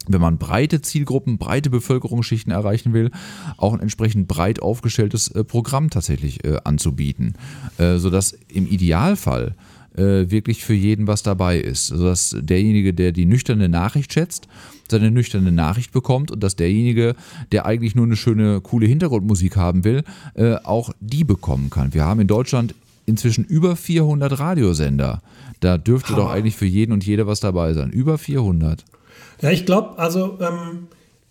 [0.08, 3.10] wenn man breite Zielgruppen, breite Bevölkerungsschichten erreichen will,
[3.56, 7.34] auch ein entsprechend breit aufgestelltes äh, Programm tatsächlich anzubieten,
[7.78, 9.54] äh, sodass im Idealfall
[9.96, 11.92] äh, wirklich für jeden was dabei ist.
[11.92, 14.48] Also dass derjenige, der die nüchterne Nachricht schätzt,
[14.88, 17.14] seine nüchterne Nachricht bekommt und dass derjenige,
[17.52, 20.04] der eigentlich nur eine schöne, coole Hintergrundmusik haben will,
[20.34, 21.94] äh, auch die bekommen kann.
[21.94, 22.74] Wir haben in Deutschland
[23.06, 25.22] inzwischen über 400 Radiosender.
[25.60, 26.24] Da dürfte Hammer.
[26.24, 27.90] doch eigentlich für jeden und jede was dabei sein.
[27.90, 28.84] Über 400.
[29.40, 30.88] Ja, ich glaube, also ähm,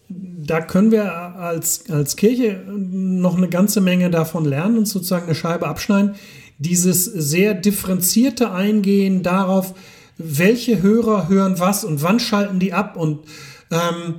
[0.09, 5.35] da können wir als, als Kirche noch eine ganze Menge davon lernen und sozusagen eine
[5.35, 6.15] Scheibe abschneiden.
[6.57, 9.73] Dieses sehr differenzierte Eingehen darauf,
[10.17, 13.19] welche Hörer hören was und wann schalten die ab und
[13.71, 14.15] ähm,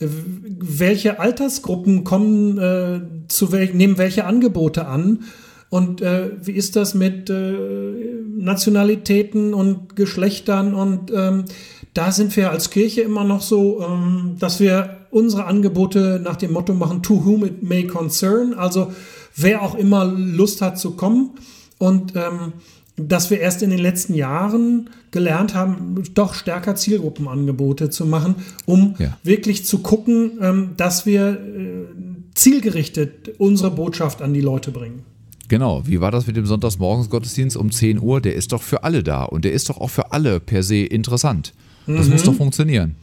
[0.00, 5.24] welche Altersgruppen kommen äh, zu wel nehmen welche Angebote an
[5.70, 7.52] und äh, wie ist das mit äh,
[8.36, 11.44] Nationalitäten und Geschlechtern und ähm,
[11.94, 16.52] da sind wir als Kirche immer noch so, ähm, dass wir unsere Angebote nach dem
[16.52, 18.92] Motto machen, to whom it may concern, also
[19.34, 21.30] wer auch immer Lust hat zu kommen
[21.78, 22.52] und ähm,
[23.00, 28.34] dass wir erst in den letzten Jahren gelernt haben, doch stärker Zielgruppenangebote zu machen,
[28.66, 29.16] um Ja.
[29.22, 31.86] wirklich zu gucken, ähm, dass wir äh,
[32.34, 35.02] zielgerichtet unsere Botschaft an die Leute bringen.
[35.48, 38.20] Genau, wie war das mit dem Sonntagsmorgensgottesdienst um 10 Uhr?
[38.20, 40.76] Der ist doch für alle da und der ist doch auch für alle per se
[40.84, 41.54] interessant.
[41.86, 42.12] Das Mhm.
[42.12, 42.96] muss doch funktionieren.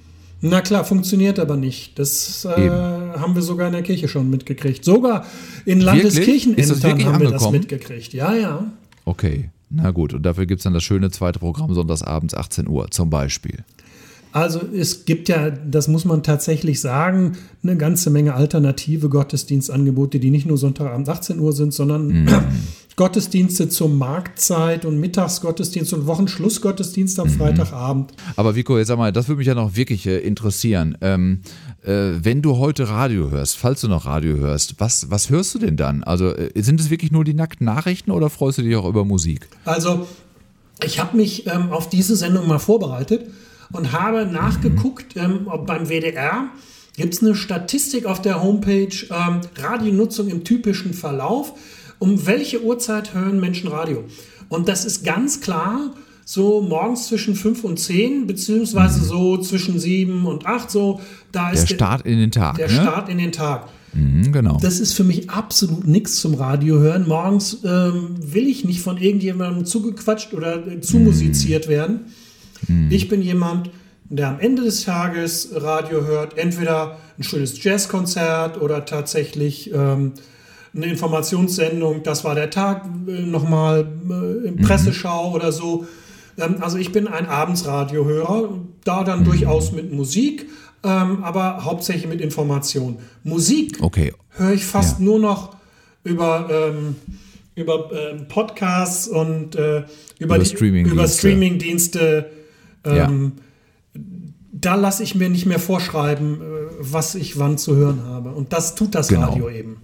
[0.48, 1.98] Na klar, funktioniert aber nicht.
[1.98, 4.86] Das äh, haben wir sogar in der Kirche schon mitgekriegt.
[4.86, 5.26] Sogar
[5.66, 8.14] in Landeskirchenämtern haben wir das mitgekriegt.
[8.14, 8.72] Ja, ja.
[9.06, 10.14] Okay, na gut.
[10.14, 13.64] Und dafür gibt es dann das schöne zweite Programm sonntagsabends 18 Uhr zum Beispiel.
[14.32, 20.30] Also es gibt ja, das muss man tatsächlich sagen, eine ganze Menge alternative Gottesdienstangebote, die
[20.30, 22.28] nicht nur Sonntagabend 18 Uhr sind, sondern
[22.96, 28.14] Gottesdienste zur Marktzeit und Mittagsgottesdienst und Wochenschlussgottesdienst am Freitagabend.
[28.38, 30.98] Aber Vico, jetzt sag mal, das würde mich ja noch wirklich äh, interessieren.
[31.02, 31.42] Ähm,
[31.84, 35.60] äh, wenn du heute Radio hörst, falls du noch Radio hörst, was, was hörst du
[35.60, 36.04] denn dann?
[36.04, 39.04] Also äh, sind es wirklich nur die nackten Nachrichten oder freust du dich auch über
[39.04, 39.48] Musik?
[39.66, 40.08] Also,
[40.84, 43.26] ich habe mich ähm, auf diese Sendung mal vorbereitet
[43.74, 46.50] und habe nachgeguckt, ähm, ob beim WDR
[46.96, 51.54] gibt es eine Statistik auf der Homepage ähm, Radionutzung im typischen Verlauf.
[52.00, 54.04] Um welche Uhrzeit hören Menschen Radio?
[54.50, 55.94] Und das ist ganz klar
[56.26, 61.00] so morgens zwischen 5 und 10, beziehungsweise so zwischen 7 und 8, so
[61.32, 62.74] da Der ist Start in den Tag, der ne?
[62.74, 63.70] Start in den Tag.
[63.94, 64.58] Mhm, genau.
[64.62, 67.08] Das ist für mich absolut nichts zum Radio hören.
[67.08, 72.02] Morgens ähm, will ich nicht von irgendjemandem zugequatscht oder äh, zumusiziert werden.
[72.90, 73.70] Ich bin jemand,
[74.10, 80.14] der am Ende des Tages Radio hört, entweder ein schönes Jazzkonzert oder tatsächlich ähm,
[80.76, 85.86] eine Informationssendung, das war der Tag, äh, nochmal äh, in Presseschau oder so.
[86.38, 88.50] Ähm, also ich bin ein Abendsradiohörer,
[88.84, 90.48] da dann durchaus mit Musik,
[90.84, 92.98] ähm, aber hauptsächlich mit Information.
[93.24, 94.14] Musik Okay.
[94.32, 95.06] höre ich fast Ja.
[95.06, 95.56] nur noch
[96.04, 96.96] über, ähm,
[97.56, 99.80] über ähm, Podcasts und äh,
[100.20, 100.94] über, Über die- Streamingdienste.
[100.94, 102.30] über Streamingdienste.
[102.84, 103.32] Ähm,
[104.58, 106.46] Da lasse ich mir nicht mehr vorschreiben, äh,
[106.80, 108.30] was ich wann zu hören habe.
[108.32, 109.28] Und das tut das Genau.
[109.28, 109.75] Radio eben.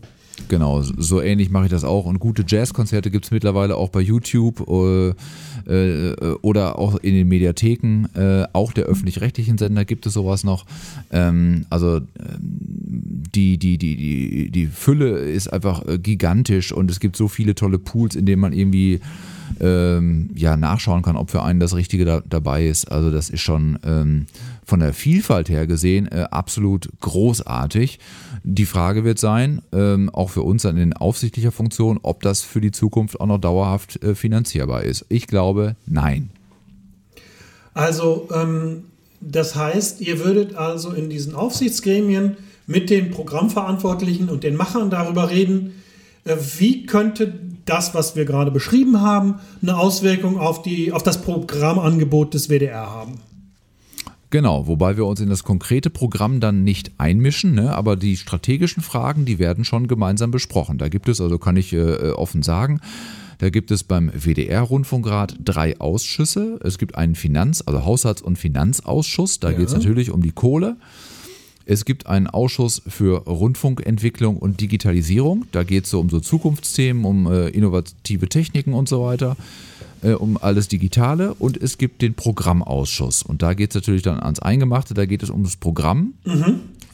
[0.47, 2.05] Genau, so ähnlich mache ich das auch.
[2.05, 5.13] Und gute Jazzkonzerte gibt es mittlerweile auch bei YouTube äh,
[5.67, 8.05] äh, oder auch in den Mediatheken.
[8.15, 10.65] Äh, auch der öffentlich-rechtlichen Sender gibt es sowas noch.
[11.11, 12.03] Ähm, also ähm,
[13.33, 17.55] die, die, die, die, die Fülle ist einfach äh, gigantisch und es gibt so viele
[17.55, 18.99] tolle Pools, in denen man irgendwie
[19.59, 22.91] ähm, ja, nachschauen kann, ob für einen das Richtige da, dabei ist.
[22.91, 24.27] Also das ist schon ähm,
[24.63, 27.99] von der Vielfalt her gesehen äh, absolut großartig.
[28.43, 32.61] Die Frage wird sein, ähm, auch für uns dann in aufsichtlicher Funktion, ob das für
[32.61, 35.05] die Zukunft auch noch dauerhaft äh, finanzierbar ist.
[35.09, 36.29] Ich glaube, nein.
[37.73, 38.85] Also, ähm,
[39.19, 45.29] das heißt, ihr würdet also in diesen Aufsichtsgremien mit den Programmverantwortlichen und den Machern darüber
[45.29, 45.73] reden,
[46.23, 47.33] äh, wie könnte
[47.65, 52.89] das, was wir gerade beschrieben haben, eine Auswirkung auf, die, auf das Programmangebot des WDR
[52.89, 53.19] haben.
[54.29, 57.75] Genau, wobei wir uns in das konkrete Programm dann nicht einmischen, ne?
[57.75, 60.77] aber die strategischen Fragen, die werden schon gemeinsam besprochen.
[60.77, 62.79] Da gibt es, also kann ich äh, offen sagen,
[63.39, 66.59] da gibt es beim WDR-Rundfunkrat drei Ausschüsse.
[66.63, 69.57] Es gibt einen Finanz-, also Haushalts- und Finanzausschuss, da Ja.
[69.57, 70.77] geht es natürlich um die Kohle.
[71.65, 75.45] Es gibt einen Ausschuss für Rundfunkentwicklung und Digitalisierung.
[75.51, 79.37] Da geht es so um so Zukunftsthemen, um äh, innovative Techniken und so weiter,
[80.01, 81.33] äh, um alles Digitale.
[81.35, 83.23] Und es gibt den Programmausschuss.
[83.23, 84.93] Und da geht es natürlich dann ans Eingemachte.
[84.93, 86.13] Da geht es um das Programm,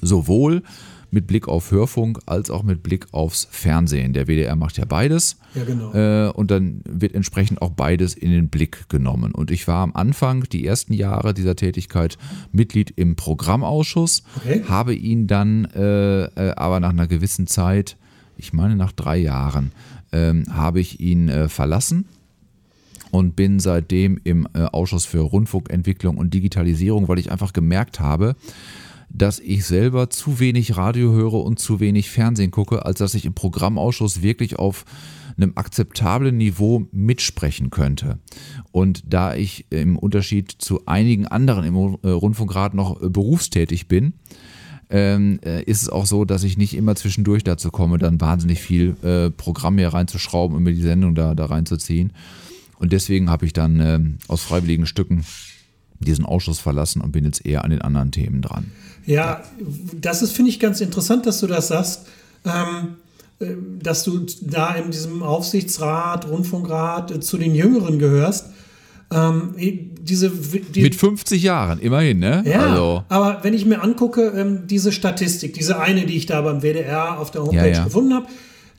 [0.01, 0.63] sowohl
[1.09, 4.13] mit Blick auf Hörfunk als auch mit Blick aufs Fernsehen.
[4.13, 5.37] Der WDR macht ja beides.
[5.55, 5.93] Ja, genau.
[5.93, 9.31] Äh, und dann wird entsprechend auch beides in den Blick genommen.
[9.31, 12.17] Und ich war am Anfang, die ersten Jahre dieser Tätigkeit,
[12.51, 14.63] Mitglied im Programmausschuss, Okay.
[14.67, 17.97] habe ihn dann äh, äh, aber nach einer gewissen Zeit,
[18.37, 19.71] ich meine nach drei Jahren,
[20.11, 22.05] ähm, habe ich ihn äh, verlassen
[23.11, 28.35] und bin seitdem im äh, Ausschuss für Rundfunkentwicklung und Digitalisierung, weil ich einfach gemerkt habe,
[29.09, 33.25] dass ich selber zu wenig Radio höre und zu wenig Fernsehen gucke, als dass ich
[33.25, 34.85] im Programmausschuss wirklich auf
[35.37, 38.19] einem akzeptablen Niveau mitsprechen könnte.
[38.71, 44.13] Und da ich im Unterschied zu einigen anderen im äh, Rundfunkrat noch äh, berufstätig bin,
[44.89, 48.59] ähm, äh, ist es auch so, dass ich nicht immer zwischendurch dazu komme, dann wahnsinnig
[48.61, 48.95] viel
[49.37, 52.13] Programm hier reinzuschrauben und mir die Sendung da, da reinzuziehen.
[52.79, 55.23] Und deswegen habe ich dann äh, aus freiwilligen Stücken
[55.99, 58.71] diesen Ausschuss verlassen und bin jetzt eher an den anderen Themen dran.
[59.05, 59.43] Ja,
[59.93, 62.07] das ist, finde ich, ganz interessant, dass du das sagst.
[62.45, 62.97] Ähm,
[63.39, 68.47] äh, dass du da in diesem Aufsichtsrat, Rundfunkrat äh, zu den Jüngeren gehörst.
[69.11, 72.43] Ähm, diese, die, Mit 50 Jahren, immerhin, ne?
[72.45, 73.03] Ja, also.
[73.07, 77.19] aber wenn ich mir angucke, ähm, diese Statistik, diese eine, die ich da beim WDR
[77.19, 77.83] auf der Homepage ja, ja.
[77.85, 78.27] gefunden habe,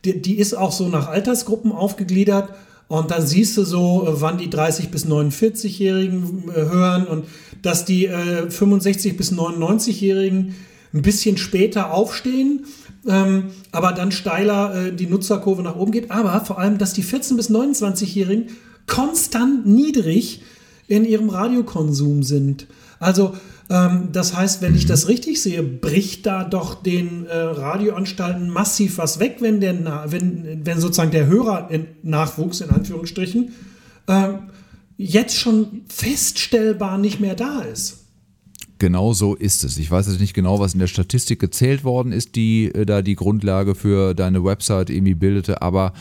[0.04, 2.50] die, die, ist auch so nach Altersgruppen aufgegliedert.
[2.88, 7.26] Und dann siehst du so, äh, wann die 30- bis 49-Jährigen hören und
[7.62, 10.54] dass die äh, 65- bis 99-Jährigen
[10.94, 12.64] ein bisschen später aufstehen
[13.06, 16.10] ähm, aber dann steiler äh, die Nutzerkurve nach oben geht.
[16.10, 18.48] Aber vor allem, dass die 14- bis 29-Jährigen
[18.86, 20.42] konstant niedrig
[20.88, 22.66] in ihrem Radiokonsum sind.
[22.98, 23.34] Also
[23.70, 28.98] ähm, das heißt, wenn ich das richtig sehe, bricht da doch den äh, Radioanstalten massiv
[28.98, 33.52] was weg, wenn, der, wenn, wenn sozusagen der Hörernachwuchs in Anführungsstrichen
[34.06, 34.28] äh,
[34.96, 37.97] jetzt schon feststellbar nicht mehr da ist.
[38.78, 39.76] Genau so ist es.
[39.76, 43.02] Ich weiß jetzt nicht genau, was in der Statistik gezählt worden ist, die äh, da
[43.02, 45.92] die Grundlage für deine Website irgendwie bildete, aber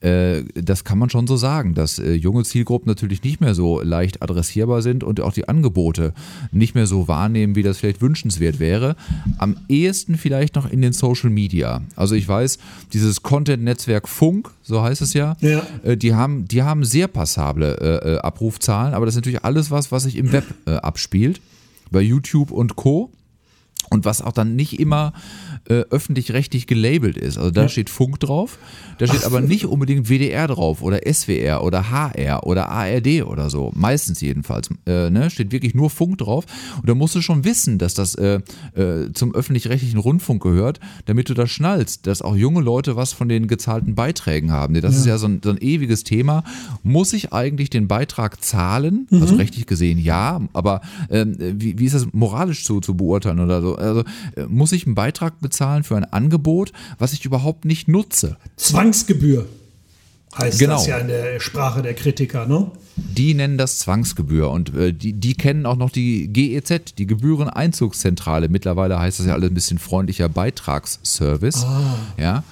[0.00, 3.80] äh, das kann man schon so sagen, dass äh, junge Zielgruppen natürlich nicht mehr so
[3.80, 6.12] leicht adressierbar sind und auch die Angebote
[6.52, 8.96] nicht mehr so wahrnehmen, wie das vielleicht wünschenswert wäre.
[9.38, 11.82] Am ehesten vielleicht noch in den Social Media.
[11.96, 12.58] Also ich weiß,
[12.92, 15.66] dieses Content-Netzwerk Funk, so heißt es ja, ja.
[15.82, 19.90] Äh, die, haben, die haben sehr passable äh, Abrufzahlen, aber das ist natürlich alles was,
[19.90, 21.40] was sich im Web abspielt
[21.90, 23.12] bei YouTube und Co.
[23.90, 25.12] Und was auch dann nicht immer
[25.68, 27.38] äh, öffentlich-rechtlich gelabelt ist.
[27.38, 27.68] Also da ja.
[27.68, 28.58] steht Funk drauf,
[28.98, 33.50] da steht Ach, aber nicht unbedingt WDR drauf oder SWR oder HR oder ARD oder
[33.50, 33.72] so.
[33.74, 34.68] Meistens jedenfalls.
[34.86, 35.30] Äh, ne?
[35.30, 36.44] Steht wirklich nur Funk drauf.
[36.76, 38.40] Und da musst du schon wissen, dass das äh,
[38.74, 43.28] äh, zum öffentlich-rechtlichen Rundfunk gehört, damit du das schnallst, dass auch junge Leute was von
[43.28, 44.74] den gezahlten Beiträgen haben.
[44.74, 45.00] Das ja.
[45.00, 46.44] ist ja so ein, so ein, ewiges Thema.
[46.82, 49.06] Muss ich eigentlich den Beitrag zahlen?
[49.10, 49.22] Also mhm.
[49.26, 53.60] Also rechtlich gesehen ja, aber ähm, wie, wie ist das moralisch zu, zu beurteilen oder
[53.60, 53.74] so?
[53.74, 54.04] Also
[54.36, 55.55] äh, muss ich einen Beitrag bezahlen?
[55.56, 58.36] Bezahlen für ein Angebot, was ich überhaupt nicht nutze.
[58.56, 59.46] Zwangsgebühr
[60.36, 60.74] heißt genau.
[60.74, 62.70] das ja in der Sprache der Kritiker, ne?
[62.96, 68.50] Die nennen das Zwangsgebühr und äh, die, die kennen auch noch die GEZ, die Gebühreneinzugszentrale.
[68.50, 71.64] Mittlerweile heißt das ja alles ein bisschen freundlicher Beitragsservice.
[71.64, 71.98] Ah.
[72.18, 72.44] Ja.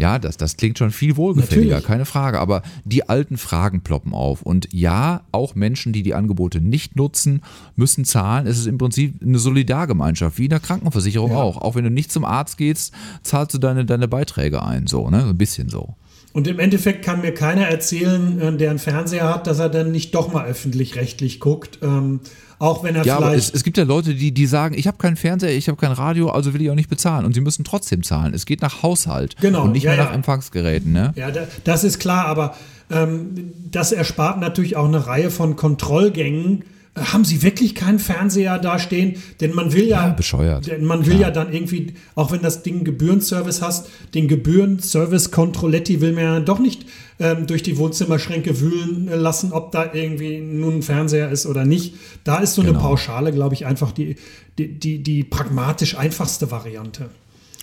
[0.00, 1.86] Ja, das, das klingt schon viel wohlgefälliger, Natürlich.
[1.86, 2.40] keine Frage.
[2.40, 4.40] Aber die alten Fragen ploppen auf.
[4.40, 7.42] Und ja, auch Menschen, die die Angebote nicht nutzen,
[7.76, 8.46] müssen zahlen.
[8.46, 11.36] Es ist im Prinzip eine Solidargemeinschaft, wie in der Krankenversicherung ja.
[11.36, 11.58] auch.
[11.58, 14.86] Auch wenn du nicht zum Arzt gehst, zahlst du deine, deine Beiträge ein.
[14.86, 15.22] So, ne?
[15.22, 15.96] Ein bisschen so.
[16.32, 19.92] Und im Endeffekt kann mir keiner erzählen, äh, der einen Fernseher hat, dass er dann
[19.92, 21.80] nicht doch mal öffentlich-rechtlich guckt.
[21.82, 22.20] Ähm,
[22.60, 23.38] auch wenn er ja, vielleicht.
[23.38, 25.92] Es, es, gibt ja Leute, die, die sagen, ich habe keinen Fernseher, ich habe kein
[25.92, 27.24] Radio, also will ich auch nicht bezahlen.
[27.24, 28.34] Und sie müssen trotzdem zahlen.
[28.34, 30.92] Es geht nach Haushalt genau, und nicht ja, mehr nach Empfangsgeräten.
[30.92, 31.12] Ne?
[31.16, 31.30] Ja,
[31.64, 32.54] das ist klar, aber
[32.90, 36.64] ähm, das erspart natürlich auch eine Reihe von Kontrollgängen
[36.96, 39.22] haben Sie wirklich keinen Fernseher da stehen?
[39.40, 40.66] Denn man will ja, ja bescheuert.
[40.66, 41.28] Denn man will ja.
[41.28, 46.40] ja dann irgendwie, auch wenn das Ding Gebührenservice hast, den Gebührenservice Controletti will man ja
[46.40, 46.86] doch nicht
[47.20, 51.94] ähm, durch die Wohnzimmerschränke wühlen lassen, ob da irgendwie nun ein Fernseher ist oder nicht.
[52.24, 52.74] Da ist so genau.
[52.74, 54.16] eine Pauschale, glaube ich, einfach die,
[54.58, 57.10] die, die, die pragmatisch einfachste Variante.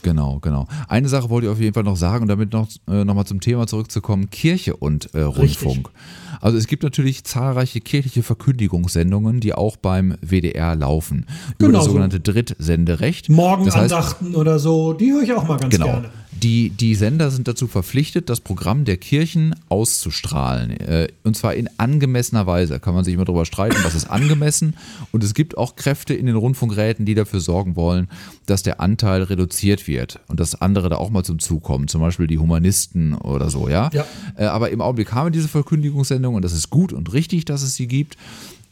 [0.04, 0.68] Genau, genau.
[0.88, 3.26] Eine Sache wollte ich auf jeden Fall noch sagen und damit noch, äh, noch mal
[3.26, 5.90] zum Thema zurückzukommen, Kirche und äh, Rundfunk.
[5.90, 6.42] Richtig.
[6.42, 11.26] Also es gibt natürlich zahlreiche kirchliche Verkündigungssendungen, die auch beim WDR laufen.
[11.58, 13.30] Über genau das sogenannte Drittsenderecht.
[13.30, 15.88] Morgenandachten das heißt, oder so, die höre ich auch mal ganz genau.
[15.88, 16.10] gerne.
[16.44, 20.72] Die, die Sender sind dazu verpflichtet, das Programm der Kirchen auszustrahlen.
[20.72, 22.80] Äh, und zwar in angemessener Weise.
[22.80, 24.76] Kann man sich immer darüber streiten, was ist angemessen.
[25.12, 28.08] Und es gibt auch Kräfte in den Rundfunkräten, die dafür sorgen wollen,
[28.46, 31.88] dass der Anteil reduziert wird und dass andere da auch mal zum Zug kommen.
[31.88, 33.90] Zum Beispiel die Humanisten oder so, ja.
[33.94, 34.06] ja.
[34.38, 37.64] Äh, aber im Augenblick haben wir diese Verkündigungssendung und das ist gut und richtig, dass
[37.64, 38.18] es sie gibt.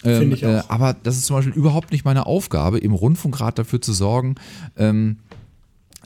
[0.06, 3.93] Ähm, äh, aber das ist zum Beispiel überhaupt nicht meine Aufgabe, im Rundfunkrat dafür zu
[3.93, 4.36] sorgen,
[4.78, 5.17] ähm,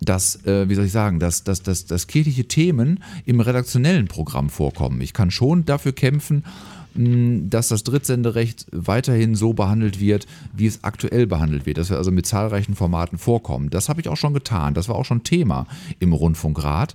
[0.02, 4.50] dass, äh, wie soll ich sagen, dass, dass, dass, dass kirchliche Themen im redaktionellen Programm
[4.50, 5.02] vorkommen.
[5.02, 6.44] Ich kann schon dafür kämpfen,
[6.96, 12.12] dass das Drittsenderecht weiterhin so behandelt wird, wie es aktuell behandelt wird, dass wir also
[12.12, 13.70] mit zahlreichen Formaten vorkommen.
[13.70, 14.74] Das habe ich auch schon getan.
[14.74, 15.68] Das war auch schon Thema
[16.00, 16.94] im Rundfunkrat.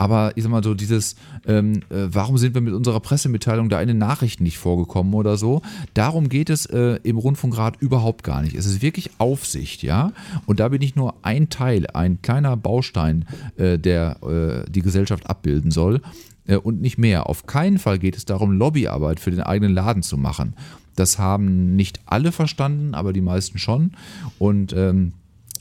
[0.00, 1.14] Aber ich sag mal so, dieses,
[1.46, 5.36] ähm, äh, warum sind wir mit unserer Pressemitteilung da in den Nachrichten nicht vorgekommen oder
[5.36, 5.60] so,
[5.92, 8.56] darum geht es äh, im Rundfunkrat überhaupt gar nicht.
[8.56, 10.12] Es ist wirklich Aufsicht, ja.
[10.46, 13.26] Und da bin ich nur ein Teil, ein kleiner Baustein,
[13.58, 16.00] äh, der äh, die Gesellschaft abbilden soll
[16.56, 17.28] und nicht mehr.
[17.28, 20.54] Auf keinen Fall geht es darum, Lobbyarbeit für den eigenen Laden zu machen.
[20.96, 23.92] Das haben nicht alle verstanden, aber die meisten schon.
[24.38, 25.12] Und ähm,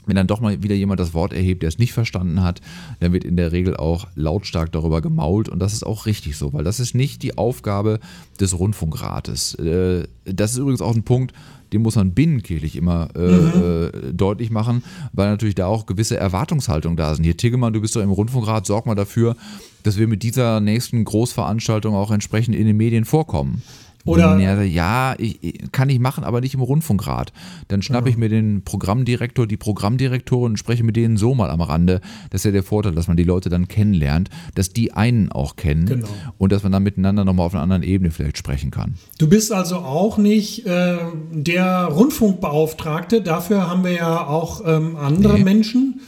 [0.09, 2.61] wenn dann doch mal wieder jemand das Wort erhebt, der es nicht verstanden hat,
[2.99, 6.51] dann wird in der Regel auch lautstark darüber gemault und das ist auch richtig so,
[6.51, 7.99] weil das ist nicht die Aufgabe
[8.39, 9.53] des Rundfunkrates.
[9.55, 11.33] Äh, das ist übrigens auch ein Punkt,
[11.71, 14.17] den muss man binnenkirchlich immer äh, mhm.
[14.17, 17.23] deutlich machen, weil natürlich da auch gewisse Erwartungshaltungen da sind.
[17.23, 19.35] Hier, Tiggemann, du bist doch im Rundfunkrat, sorg mal dafür,
[19.83, 23.61] dass wir mit dieser nächsten Großveranstaltung auch entsprechend in den Medien vorkommen.
[24.05, 25.39] Oder ja, ja ich,
[25.73, 27.33] kann ich machen, aber nicht im Rundfunkrat.
[27.67, 31.59] Dann schnappe ich mir den Programmdirektor, die Programmdirektorin und spreche mit denen so mal am
[31.61, 31.99] Rande.
[32.29, 35.57] Das ist ja der Vorteil, dass man die Leute dann kennenlernt, dass die einen auch
[35.57, 36.07] kennen Genau.
[36.37, 38.95] und dass man dann miteinander nochmal auf einer anderen Ebene vielleicht sprechen kann.
[39.19, 40.95] Du bist also auch nicht äh,
[41.31, 43.21] der Rundfunkbeauftragte.
[43.21, 45.43] Dafür haben wir ja auch ähm, andere Nee.
[45.43, 45.99] Menschen.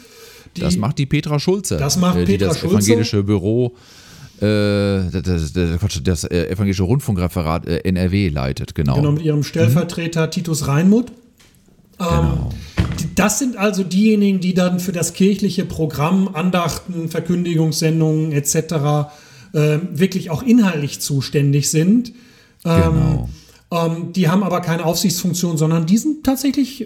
[0.55, 2.75] Die, Das macht die Petra Schulze, Das macht äh, die Petra das Schulze.
[2.75, 3.75] evangelische Büro,
[4.41, 8.95] äh, das, das, das äh, evangelische Rundfunkreferat äh, NRW leitet, genau.
[8.95, 11.11] genau mit ihrem Stellvertreter Titus Reinmuth.
[11.99, 12.49] Ähm, Genau.
[13.15, 18.55] Das sind also diejenigen, die dann für das kirchliche Programm, Andachten, Verkündigungssendungen etc.
[19.53, 22.13] Äh, wirklich auch inhaltlich zuständig sind.
[22.63, 23.27] Genau.
[23.71, 26.85] Ähm, die haben aber keine Aufsichtsfunktion, sondern die sind tatsächlich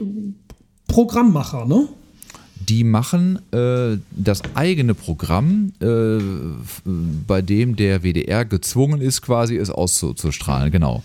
[0.88, 1.90] Programmmacher, ne?
[2.70, 6.18] Die machen äh, das eigene Programm, äh,
[7.28, 11.04] bei dem der WDR gezwungen ist, quasi es auszustrahlen, genau.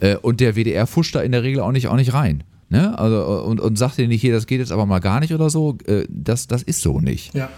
[0.00, 2.44] Äh, und der WDR fuscht da in der Regel auch nicht, auch nicht rein.
[2.70, 2.98] Ne?
[2.98, 5.50] Also, und, und sagt dir nicht, hier, das geht jetzt aber mal gar nicht oder
[5.50, 5.76] so.
[5.86, 7.34] Äh, das, das ist so nicht.
[7.34, 7.50] Ja.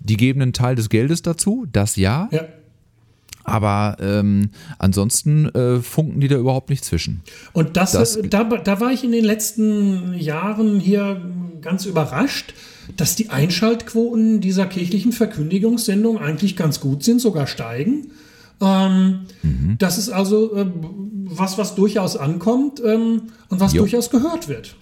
[0.00, 2.44] Die geben einen Teil des Geldes dazu, das ja, ja.
[3.44, 7.22] aber ähm, ansonsten äh, funken die da überhaupt nicht zwischen.
[7.52, 11.20] Und das, Das- äh, da, da war ich in den letzten Jahren hier
[11.60, 12.54] ganz überrascht,
[12.96, 18.12] dass die Einschaltquoten dieser kirchlichen Verkündigungssendung eigentlich ganz gut sind, sogar steigen.
[18.60, 19.76] Ähm, Mhm.
[19.78, 20.66] Das ist also äh,
[21.24, 23.82] was, was durchaus ankommt ähm, und was Jo.
[23.82, 24.76] durchaus gehört wird.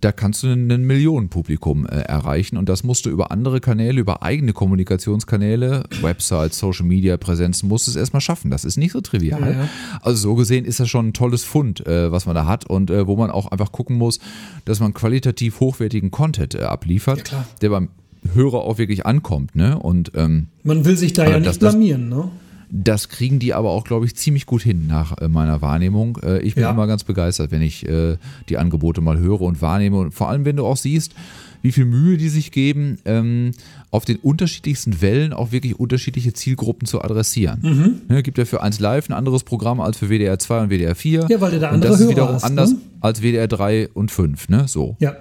[0.00, 4.22] Da kannst du ein Millionenpublikum äh, erreichen und das musst du über andere Kanäle, über
[4.22, 8.50] eigene Kommunikationskanäle, Websites, Social Media Präsenzen, musst du es erstmal schaffen.
[8.50, 9.40] Das ist nicht so trivial.
[9.40, 9.68] Ja, ja.
[10.02, 12.90] Also so gesehen ist das schon ein tolles Fund, äh, was man da hat und
[12.90, 14.18] äh, wo man auch einfach gucken muss,
[14.64, 17.88] dass man qualitativ hochwertigen Content äh, abliefert, Ja, der beim
[18.34, 19.54] Hörer auch wirklich ankommt.
[19.54, 19.78] Ne?
[19.78, 22.08] Und ähm, Man will sich da Aber ja nicht das- blamieren.
[22.08, 22.28] Ne?
[22.70, 26.18] Das kriegen die aber auch, glaube ich, ziemlich gut hin nach äh, meiner Wahrnehmung.
[26.22, 26.70] Äh, ich bin Ja.
[26.70, 28.16] immer ganz begeistert, wenn ich äh,
[28.48, 29.98] die Angebote mal höre und wahrnehme.
[29.98, 31.14] Und vor allem, wenn du auch siehst,
[31.62, 33.52] wie viel Mühe die sich geben, ähm,
[33.90, 37.58] auf den unterschiedlichsten Wellen auch wirklich unterschiedliche Zielgruppen zu adressieren.
[37.62, 38.00] Mhm.
[38.08, 40.94] Ne, gibt ja für 1 Live ein anderes Programm als für WDR 2 und WDR
[40.94, 41.26] 4.
[41.28, 42.78] Ja, weil du da und andere das ist wiederum hast, anders ne?
[43.00, 44.48] als WDR 3 und 5.
[44.48, 44.68] Ne?
[44.68, 44.96] So.
[45.00, 45.16] Ja.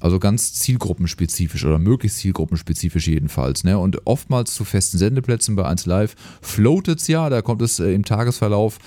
[0.00, 3.64] Also ganz zielgruppenspezifisch oder möglichst zielgruppenspezifisch jedenfalls.
[3.64, 3.78] Ne?
[3.78, 7.92] Und oftmals zu festen Sendeplätzen bei 1 Live floatet es ja, da kommt es äh,
[7.92, 8.78] im Tagesverlauf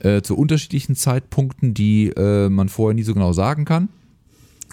[0.00, 3.88] äh, zu unterschiedlichen Zeitpunkten, die äh, man vorher nie so genau sagen kann.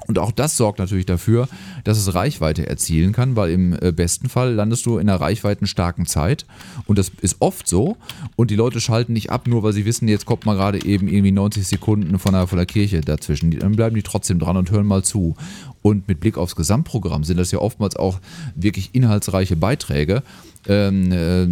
[0.07, 1.47] Und auch das sorgt natürlich dafür,
[1.83, 6.05] dass es Reichweite erzielen kann, weil im äh, besten Fall landest du in einer reichweitenstarken
[6.05, 6.45] Zeit.
[6.85, 7.95] Und das ist oft so.
[8.35, 11.07] Und die Leute schalten nicht ab, nur weil sie wissen, jetzt kommt mal gerade eben
[11.07, 13.51] irgendwie 90 Sekunden von der, von der Kirche dazwischen.
[13.51, 15.35] Dann bleiben die trotzdem dran und hören mal zu.
[15.83, 18.19] Und mit Blick aufs Gesamtprogramm sind das ja oftmals auch
[18.55, 20.23] wirklich inhaltsreiche Beiträge.
[20.65, 21.45] Ähm, äh,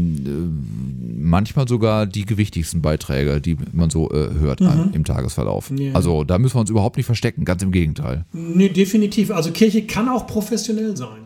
[1.22, 5.70] manchmal sogar die gewichtigsten Beiträge, die man so äh, hört an- im Tagesverlauf.
[5.76, 5.94] Ja.
[5.94, 8.24] Also da müssen wir uns überhaupt nicht verstecken, ganz im Gegenteil.
[8.32, 9.32] Nee, definitiv.
[9.32, 11.24] Also Kirche kann auch professionell sein.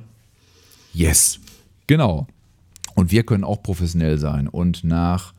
[0.94, 1.40] Yes.
[1.88, 2.26] Genau.
[2.96, 4.48] Und wir können auch professionell sein.
[4.48, 5.34] Und nach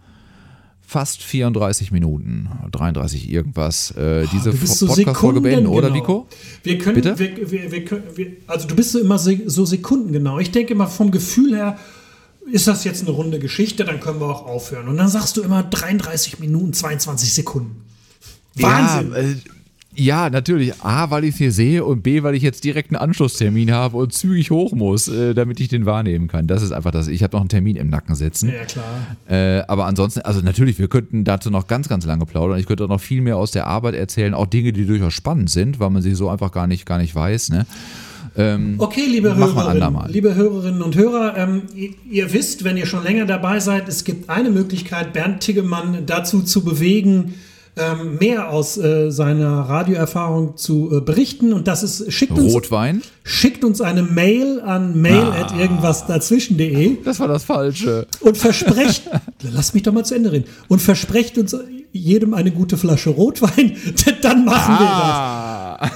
[0.87, 6.01] fast 34 Minuten, 33 irgendwas, äh, diese Du bist so Podcast-Folge beenden, oder genau.
[6.01, 6.27] Vico?
[6.62, 7.18] Wir können, Bitte?
[7.18, 10.38] Wir, wir, wir, können- wir, also du bist so immer so sekundengenau.
[10.38, 11.79] Ich denke immer vom Gefühl her,
[12.51, 14.87] ist das jetzt eine runde Geschichte, dann können wir auch aufhören.
[14.88, 17.83] Und dann sagst du immer 33 Minuten, 22 Sekunden.
[18.55, 19.11] Wahnsinn.
[19.12, 19.35] Ja, äh,
[19.97, 20.83] ja, natürlich.
[20.83, 23.97] A, weil ich es hier sehe und B, weil ich jetzt direkt einen Anschlusstermin habe
[23.97, 26.47] und zügig hoch muss, äh, damit ich den wahrnehmen kann.
[26.47, 27.09] Das ist einfach das.
[27.09, 28.51] Ich habe noch einen Termin im Nacken sitzen.
[28.51, 28.85] Ja, klar.
[29.29, 32.59] Äh, aber ansonsten, also natürlich, wir könnten dazu noch ganz, ganz lange plaudern.
[32.59, 35.51] Ich könnte auch noch viel mehr aus der Arbeit erzählen, auch Dinge, die durchaus spannend
[35.51, 37.51] sind, weil man sie so einfach gar nicht, gar nicht weiß.
[37.51, 37.67] Ne?
[38.37, 43.03] Ähm, Okay, liebe Hörerinnen, liebe Hörerinnen und Hörer, ähm, ihr, ihr wisst, wenn ihr schon
[43.03, 47.35] länger dabei seid, es gibt eine Möglichkeit, Bernd Tiggemann dazu zu bewegen,
[47.77, 51.53] ähm, mehr aus äh, seiner Radioerfahrung zu äh, berichten.
[51.53, 53.03] Und das ist, schickt uns, Rotwein?
[53.23, 55.42] schickt uns eine Mail an mail Ah.
[55.42, 58.07] at irgendwasdazwischen.de Das war das Falsche.
[58.21, 59.03] und versprecht,
[59.42, 61.55] lass mich doch mal zu Ende reden, und versprecht uns
[61.92, 63.77] jedem eine gute Flasche Rotwein,
[64.23, 64.90] dann machen wir das.
[64.90, 65.90] Ah.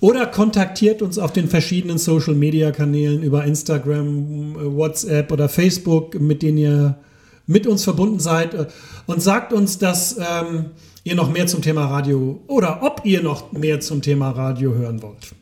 [0.00, 6.42] Oder kontaktiert uns auf den verschiedenen Social Media Kanälen über Instagram, WhatsApp oder Facebook, mit
[6.42, 6.94] denen ihr
[7.46, 8.54] mit uns verbunden seid
[9.06, 10.66] und sagt uns, dass ähm,
[11.06, 15.02] ihr noch mehr zum Thema Radio oder ob ihr noch mehr zum Thema Radio hören
[15.02, 15.36] wollt.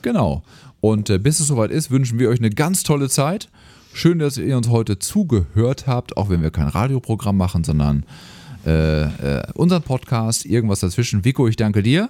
[0.00, 0.42] Genau.
[0.80, 3.50] Und äh, bis es soweit ist, wünschen wir euch eine ganz tolle Zeit.
[3.92, 8.06] Schön, dass ihr uns heute zugehört habt, auch wenn wir kein Radioprogramm machen, sondern
[8.64, 11.22] äh, äh, unseren Podcast, irgendwas dazwischen.
[11.22, 12.08] Vico, ich danke dir.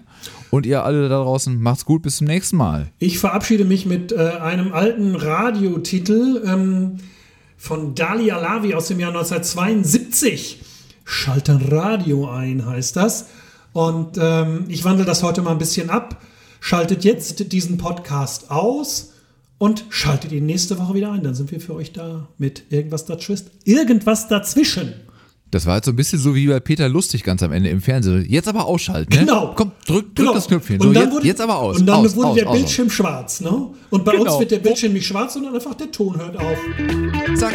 [0.50, 2.92] Und ihr alle da draußen, macht's gut, bis zum nächsten Mal.
[3.00, 6.98] Ich verabschiede mich mit äh, einem alten Radiotitel ähm,
[7.56, 10.60] von Dali Alavi aus dem Jahr 1972.
[11.04, 13.26] Schalt ein Radio ein, heißt das.
[13.72, 16.20] Und ähm, ich wandle das heute mal ein bisschen ab.
[16.60, 19.12] Schaltet jetzt diesen Podcast aus
[19.58, 21.22] und schaltet ihn nächste Woche wieder ein.
[21.22, 23.46] Dann sind wir für euch da mit irgendwas dazwischen.
[23.64, 24.92] Irgendwas dazwischen.
[25.50, 27.82] Das war jetzt so ein bisschen so wie bei Peter Lustig ganz am Ende im
[27.82, 28.24] Fernsehen.
[28.26, 29.12] Jetzt aber ausschalten.
[29.12, 29.20] Ne?
[29.20, 29.52] Genau.
[29.54, 30.32] Komm, drück, drück Genau.
[30.34, 30.76] das Knöpfchen.
[30.80, 31.78] Und So, dann jetzt, wurde, jetzt aber aus.
[31.78, 33.40] Und dann aus, wurde aus, der aus, Bildschirm schwarz.
[33.42, 33.68] Ne?
[33.90, 34.40] Und bei uns Genau.
[34.40, 36.58] wird der Bildschirm nicht schwarz, sondern einfach der Ton hört auf.
[37.36, 37.52] Zack.